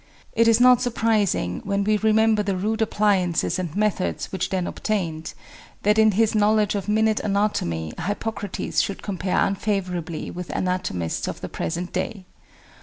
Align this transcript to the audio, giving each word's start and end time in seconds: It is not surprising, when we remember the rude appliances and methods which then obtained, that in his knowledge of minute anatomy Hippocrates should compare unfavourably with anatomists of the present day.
It 0.33 0.47
is 0.47 0.59
not 0.59 0.81
surprising, 0.81 1.61
when 1.63 1.83
we 1.83 1.95
remember 1.97 2.41
the 2.41 2.57
rude 2.57 2.81
appliances 2.81 3.59
and 3.59 3.75
methods 3.75 4.31
which 4.31 4.49
then 4.49 4.65
obtained, 4.65 5.35
that 5.83 5.99
in 5.99 6.13
his 6.13 6.33
knowledge 6.33 6.73
of 6.73 6.89
minute 6.89 7.19
anatomy 7.19 7.93
Hippocrates 7.99 8.81
should 8.81 9.03
compare 9.03 9.37
unfavourably 9.45 10.31
with 10.31 10.49
anatomists 10.49 11.27
of 11.27 11.41
the 11.41 11.49
present 11.49 11.93
day. 11.93 12.25